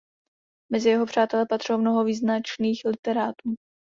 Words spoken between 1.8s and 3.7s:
význačných literátů.